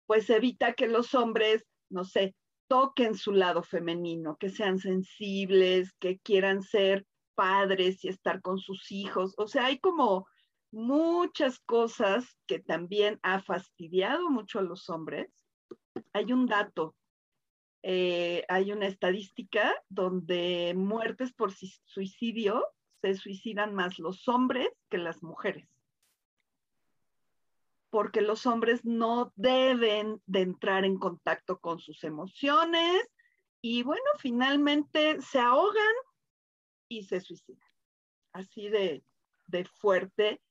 [0.05, 2.33] Pues evita que los hombres, no sé,
[2.69, 8.89] toquen su lado femenino, que sean sensibles, que quieran ser padres y estar con sus
[8.91, 9.33] hijos.
[9.37, 10.25] O sea, hay como
[10.71, 15.29] muchas cosas que también ha fastidiado mucho a los hombres.
[16.13, 16.95] Hay un dato,
[17.83, 22.65] eh, hay una estadística donde muertes por suicidio
[23.01, 25.69] se suicidan más los hombres que las mujeres.
[27.89, 33.07] Porque los hombres no deben de entrar en contacto con sus emociones
[33.61, 35.95] y bueno, finalmente se ahogan
[36.89, 37.69] y se suicidan.
[38.33, 39.03] Así de,
[39.47, 40.41] de fuerte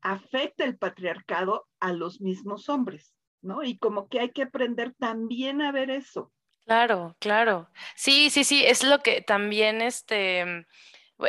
[0.00, 3.64] afecta el patriarcado a los mismos hombres, ¿no?
[3.64, 6.30] Y como que hay que aprender también a ver eso.
[6.66, 7.68] Claro, claro.
[7.94, 10.66] Sí, sí, sí, es lo que también este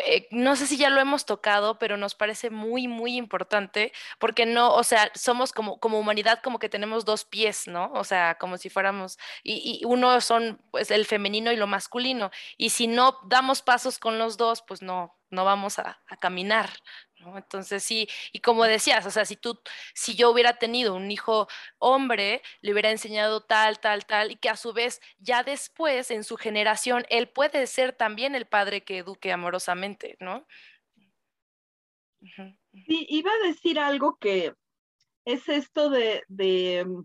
[0.06, 4.46] eh, no sé si ya lo hemos tocado, pero nos parece muy, muy importante porque
[4.46, 7.92] no, o sea, somos como, como humanidad como que tenemos dos pies, ¿no?
[7.94, 12.32] O sea, como si fuéramos, y, y uno son pues el femenino y lo masculino,
[12.58, 16.70] y si no damos pasos con los dos, pues no, no vamos a, a caminar,
[17.36, 19.60] entonces sí, y como decías, o sea, si tú,
[19.94, 21.48] si yo hubiera tenido un hijo
[21.80, 26.24] hombre, le hubiera enseñado tal, tal, tal, y que a su vez ya después en
[26.24, 30.46] su generación él puede ser también el padre que eduque amorosamente, ¿no?
[32.20, 34.54] Sí, iba a decir algo que
[35.26, 36.24] es esto de,
[36.86, 37.04] mm,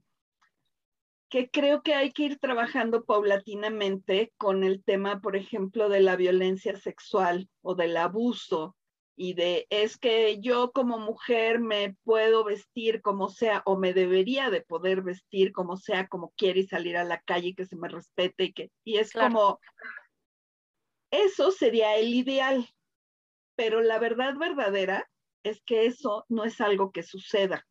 [1.29, 6.17] que creo que hay que ir trabajando paulatinamente con el tema, por ejemplo, de la
[6.17, 8.77] violencia sexual o del abuso
[9.23, 14.49] y de es que yo como mujer me puedo vestir como sea o me debería
[14.49, 17.77] de poder vestir como sea, como quiere y salir a la calle y que se
[17.77, 19.61] me respete y que y es como
[21.11, 22.67] eso sería el ideal,
[23.57, 25.07] pero la verdad verdadera
[25.43, 27.67] es que eso no es algo que suceda,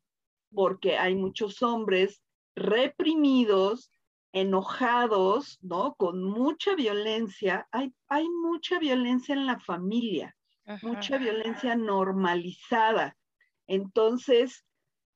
[0.54, 2.22] porque hay muchos hombres
[2.56, 3.90] reprimidos,
[4.34, 5.96] enojados, ¿no?
[5.96, 10.36] Con mucha violencia, hay, hay mucha violencia en la familia
[10.82, 13.16] mucha violencia normalizada.
[13.68, 14.66] Entonces,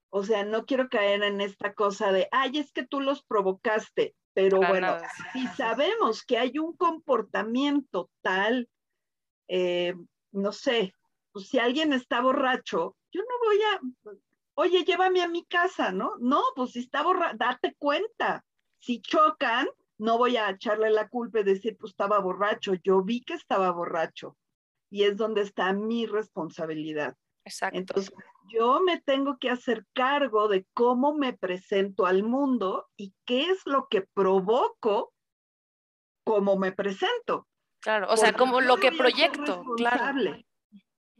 [0.09, 4.15] o sea, no quiero caer en esta cosa de, ay, es que tú los provocaste,
[4.33, 4.97] pero bueno,
[5.33, 8.69] si sabemos que hay un comportamiento tal,
[9.47, 9.95] eh,
[10.31, 10.93] no sé,
[11.31, 14.17] pues si alguien está borracho, yo no voy a,
[14.55, 16.15] oye, llévame a mi casa, ¿no?
[16.19, 18.43] No, pues si está borracho, date cuenta.
[18.79, 23.23] Si chocan, no voy a echarle la culpa y decir, pues estaba borracho, yo vi
[23.23, 24.35] que estaba borracho
[24.93, 27.17] y es donde está mi responsabilidad.
[27.45, 27.79] Exacto.
[27.79, 28.13] Entonces,
[28.47, 33.65] yo me tengo que hacer cargo de cómo me presento al mundo y qué es
[33.65, 35.11] lo que provoco
[36.23, 37.47] cómo me presento.
[37.79, 40.19] Claro, o sea, como lo que proyecto, claro.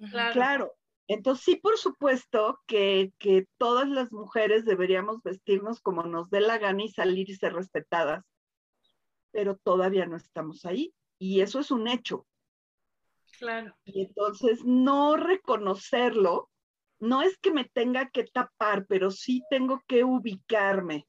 [0.05, 0.33] claro.
[0.33, 0.73] Claro.
[1.07, 6.59] Entonces, sí, por supuesto que, que todas las mujeres deberíamos vestirnos como nos dé la
[6.59, 8.23] gana y salir y ser respetadas,
[9.31, 10.93] pero todavía no estamos ahí.
[11.17, 12.27] Y eso es un hecho.
[13.43, 13.75] Claro.
[13.83, 16.49] Y entonces no reconocerlo,
[16.99, 21.05] no es que me tenga que tapar, pero sí tengo que ubicarme.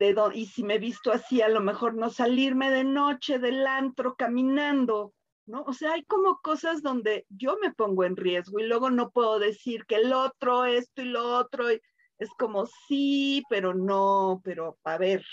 [0.00, 3.64] De y si me he visto así, a lo mejor no salirme de noche del
[3.64, 5.14] antro caminando,
[5.46, 5.62] ¿no?
[5.62, 9.38] O sea, hay como cosas donde yo me pongo en riesgo y luego no puedo
[9.38, 11.68] decir que el otro, esto y lo otro.
[11.68, 15.24] es como sí, pero no, pero a ver,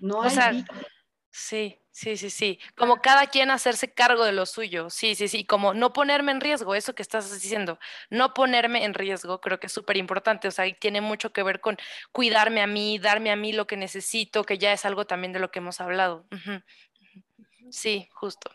[0.00, 0.64] no hay.
[1.30, 2.58] Sí, sí, sí, sí.
[2.76, 4.88] Como cada quien hacerse cargo de lo suyo.
[4.88, 5.44] Sí, sí, sí.
[5.44, 7.78] Como no ponerme en riesgo, eso que estás diciendo.
[8.08, 10.46] No ponerme en riesgo, creo que es súper importante.
[10.46, 11.76] O sea, tiene mucho que ver con
[12.12, 15.40] cuidarme a mí, darme a mí lo que necesito, que ya es algo también de
[15.40, 16.24] lo que hemos hablado.
[17.70, 18.50] Sí, justo.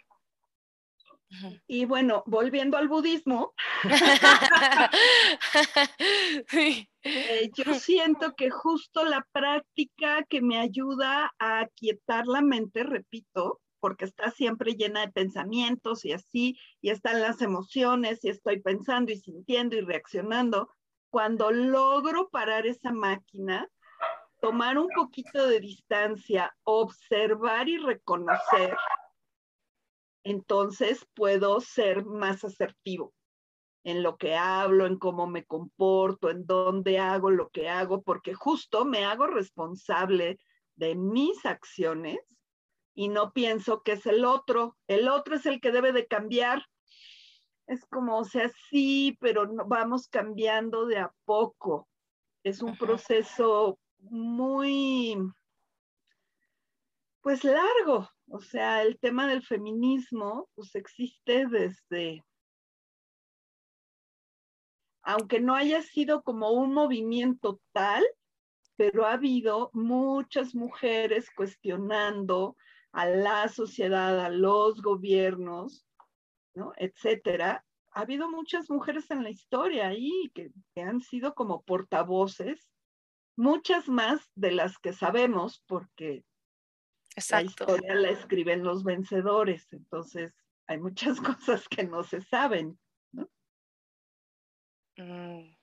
[1.68, 3.54] Y bueno, volviendo al budismo,
[7.04, 13.60] eh, yo siento que justo la práctica que me ayuda a quietar la mente, repito,
[13.80, 19.12] porque está siempre llena de pensamientos y así, y están las emociones y estoy pensando
[19.12, 20.70] y sintiendo y reaccionando,
[21.10, 23.68] cuando logro parar esa máquina,
[24.42, 28.76] tomar un poquito de distancia, observar y reconocer
[30.24, 33.14] entonces puedo ser más asertivo
[33.84, 38.34] en lo que hablo, en cómo me comporto, en dónde hago lo que hago, porque
[38.34, 40.40] justo me hago responsable
[40.76, 42.20] de mis acciones
[42.96, 44.78] y no pienso que es el otro.
[44.88, 46.64] El otro es el que debe de cambiar.
[47.68, 51.90] Es como, o sea, sí, pero no, vamos cambiando de a poco.
[52.44, 55.18] Es un proceso muy,
[57.22, 62.24] pues largo, o sea, el tema del feminismo pues existe desde,
[65.04, 68.04] aunque no haya sido como un movimiento tal,
[68.76, 72.56] pero ha habido muchas mujeres cuestionando
[72.92, 75.86] a la sociedad, a los gobiernos,
[76.54, 76.74] ¿no?
[76.78, 82.72] etcétera, ha habido muchas mujeres en la historia ahí que, han sido como portavoces,
[83.36, 86.24] muchas más de las que sabemos, porque
[87.30, 90.34] la historia la escriben los vencedores, entonces
[90.68, 92.80] hay muchas cosas que no se saben.
[93.12, 93.30] ¿no?
[94.98, 95.56] Mm.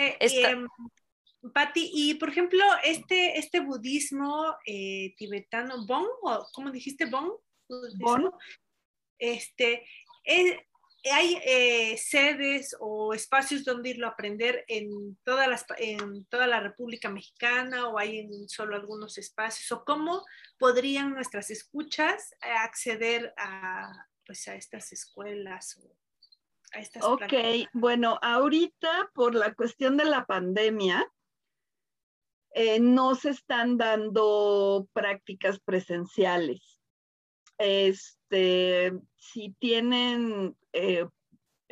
[0.00, 0.68] Eh, em,
[1.52, 7.32] Patti, y por ejemplo, este, este budismo eh, tibetano, Bon, o ¿cómo dijiste Bon?
[7.98, 8.30] Bon.
[9.18, 9.84] Este,
[10.24, 10.66] eh,
[11.04, 16.60] ¿Hay eh, sedes o espacios donde irlo a aprender en, todas las, en toda la
[16.60, 19.70] República Mexicana o hay en solo algunos espacios?
[19.72, 20.24] ¿O cómo
[20.58, 23.90] podrían nuestras escuchas acceder a,
[24.26, 25.96] pues, a estas escuelas o
[26.72, 27.32] a estas Ok,
[27.72, 31.06] bueno, ahorita por la cuestión de la pandemia,
[32.50, 36.77] eh, no se están dando prácticas presenciales.
[37.58, 41.06] Este, si tienen, eh,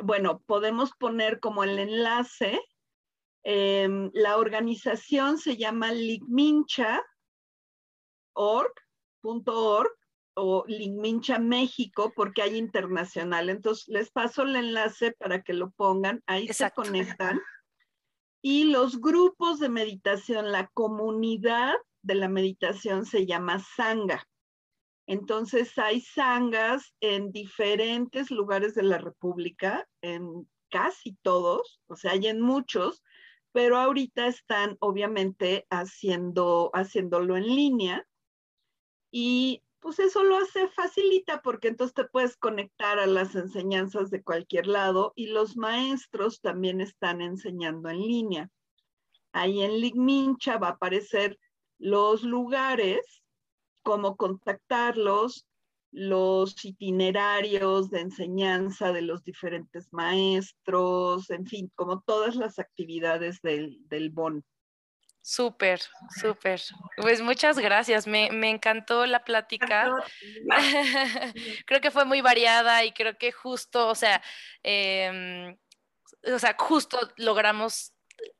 [0.02, 2.60] bueno, podemos poner como el enlace.
[3.44, 7.06] Em, la organización se llama ligmincha.org
[10.38, 13.48] o Ligmincha México porque hay internacional.
[13.48, 16.22] Entonces les paso el enlace para que lo pongan.
[16.26, 17.40] Ahí se conectan.
[18.42, 24.24] Y los grupos de meditación, la comunidad de la meditación se llama Sangha.
[25.06, 32.26] Entonces hay sangas en diferentes lugares de la República, en casi todos, o sea, hay
[32.26, 33.02] en muchos,
[33.52, 38.06] pero ahorita están obviamente haciendo, haciéndolo en línea.
[39.10, 44.22] Y pues eso lo hace facilita porque entonces te puedes conectar a las enseñanzas de
[44.22, 48.50] cualquier lado y los maestros también están enseñando en línea.
[49.32, 51.38] Ahí en Ligmincha va a aparecer
[51.78, 53.22] los lugares,
[53.86, 55.46] cómo contactarlos,
[55.92, 63.78] los itinerarios de enseñanza de los diferentes maestros, en fin, como todas las actividades del,
[63.88, 64.44] del BON.
[65.22, 65.80] Súper,
[66.20, 66.60] súper.
[66.96, 68.08] Pues muchas gracias.
[68.08, 69.94] Me, encantó la plática.
[71.66, 74.20] creo que fue muy variada y creo que justo, o sea,
[74.64, 75.56] em,
[76.34, 77.92] o sea, justo logramos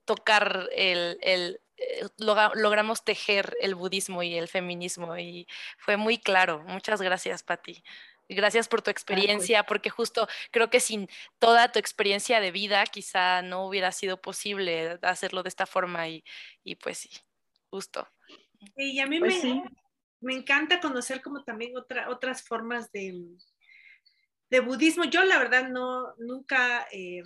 [0.05, 5.47] tocar el, el eh, logramos tejer el budismo y el feminismo y
[5.79, 6.63] fue muy claro.
[6.67, 7.83] Muchas gracias, Patti.
[8.29, 11.09] Gracias por tu experiencia, porque justo creo que sin
[11.39, 16.25] toda tu experiencia de vida quizá no hubiera sido posible hacerlo de esta forma y,
[16.83, 17.11] pues sí,
[17.71, 18.09] justo.
[18.77, 19.63] Y a mí pues me,
[20.21, 23.15] me, encanta conocer como también otra, otras formas de,
[24.51, 25.05] de budismo.
[25.05, 27.23] Yo la verdad no, nunca, eh,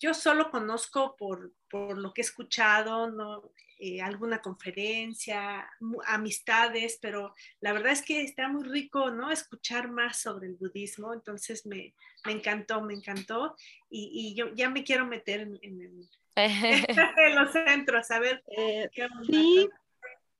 [0.00, 5.70] yo solo conozco por, por, lo que he escuchado, no, eh, alguna conferencia,
[6.06, 9.30] amistades, pero la verdad es que está muy rico, ¿no?
[9.30, 11.94] Escuchar más sobre el budismo, entonces me,
[12.24, 13.54] me encantó, me encantó
[13.90, 16.08] y, y, yo ya me quiero meter en, en,
[17.36, 18.42] los centros, a ver.
[18.56, 18.88] Eh,
[19.26, 19.68] sí,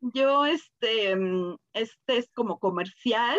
[0.00, 3.38] yo este, mm, este es como comercial.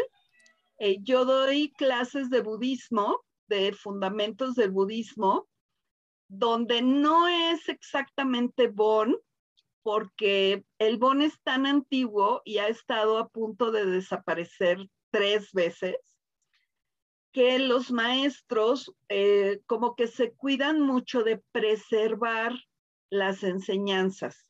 [0.78, 5.48] Eh, yo doy clases de budismo, de fundamentos del budismo,
[6.32, 9.18] donde no es exactamente Bon,
[9.84, 14.78] porque el Bon es tan antiguo y ha estado a punto de desaparecer
[15.10, 15.98] tres veces,
[17.34, 22.54] que los maestros eh, como que se cuidan mucho de preservar
[23.10, 24.50] las enseñanzas.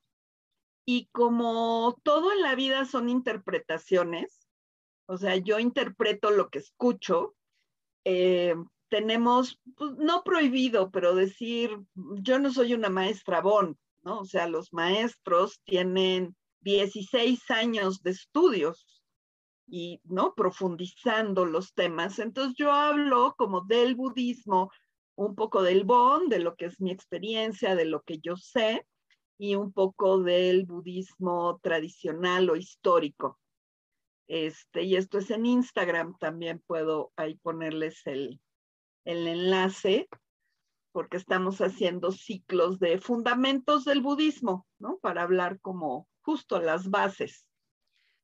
[0.85, 4.47] Y como todo en la vida son interpretaciones,
[5.07, 7.35] o sea, yo interpreto lo que escucho,
[8.05, 8.53] eh,
[8.91, 14.19] tenemos, pues, no prohibido, pero decir, yo no soy una maestra Bon, ¿no?
[14.19, 19.01] O sea, los maestros tienen 16 años de estudios
[19.65, 20.33] y, ¿no?
[20.35, 22.19] Profundizando los temas.
[22.19, 24.69] Entonces yo hablo como del budismo,
[25.15, 28.85] un poco del Bon, de lo que es mi experiencia, de lo que yo sé,
[29.37, 33.39] y un poco del budismo tradicional o histórico.
[34.27, 38.41] Este, y esto es en Instagram, también puedo ahí ponerles el,
[39.05, 40.07] el enlace
[40.91, 44.97] porque estamos haciendo ciclos de fundamentos del budismo, ¿no?
[44.99, 47.47] Para hablar como justo las bases.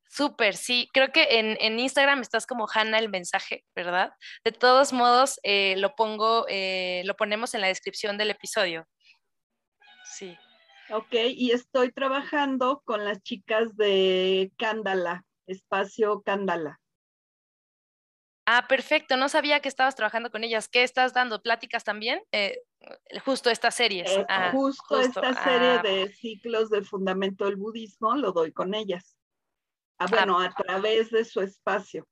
[0.10, 0.90] Súper, sí.
[0.94, 4.14] Creo que en, Instagram estás como Hanna el mensaje, ¿verdad?
[4.44, 8.88] De todos modos, eh, lo pongo, eh, lo ponemos en la descripción del episodio.
[10.06, 10.38] Sí.
[10.90, 16.80] Ok, y estoy trabajando con las chicas de Cándala, Espacio Cándala.
[18.50, 19.18] Ah, perfecto.
[19.18, 20.70] No sabía que estabas trabajando con ellas.
[20.70, 21.42] ¿Qué estás dando?
[21.42, 22.22] ¿Pláticas también?
[22.32, 22.58] Eh,
[23.26, 24.10] justo estas series.
[24.10, 25.82] Eh, ah, justo, esta serie ah.
[25.84, 29.18] de ciclos de fundamento del budismo lo doy con ellas.
[30.00, 32.08] Ah, bueno, a través de su espacio.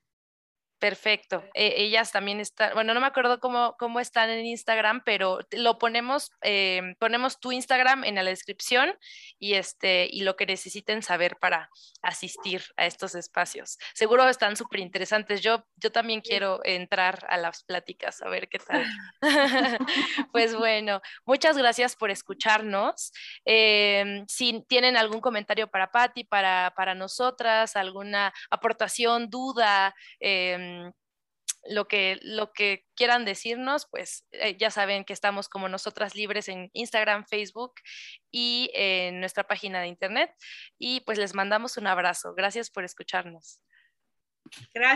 [0.80, 1.44] Perfecto.
[1.54, 5.78] Eh, ellas también están, bueno, no me acuerdo cómo, cómo están en Instagram, pero lo
[5.78, 8.94] ponemos, eh, ponemos tu Instagram en la descripción
[9.40, 11.70] y, este, y lo que necesiten saber para
[12.02, 13.78] asistir a estos espacios.
[13.94, 15.42] Seguro están súper interesantes.
[15.42, 18.86] Yo, yo también quiero entrar a las pláticas, a ver qué tal.
[20.34, 23.14] pues bueno, muchas gracias por escucharnos.
[23.46, 30.92] Em, si tienen algún comentario para Patti, para, para nosotras, alguna aportación, duda, eh, Em,
[31.68, 36.48] lo que, lo que quieran decirnos, pues eh, ya saben que estamos como nosotras libres
[36.48, 37.74] en Instagram, Facebook
[38.32, 40.32] y en nuestra página de internet.
[40.78, 42.36] Y pues les mandamos un abrazo.
[42.36, 43.62] Gracias por escucharnos.
[44.74, 44.96] Gracias.